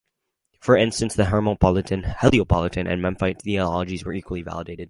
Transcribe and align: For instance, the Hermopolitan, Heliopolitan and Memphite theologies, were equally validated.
For 0.61 0.75
instance, 0.75 1.13
the 1.13 1.25
Hermopolitan, 1.25 2.03
Heliopolitan 2.21 2.87
and 2.87 3.03
Memphite 3.03 3.39
theologies, 3.43 4.03
were 4.03 4.13
equally 4.13 4.41
validated. 4.41 4.79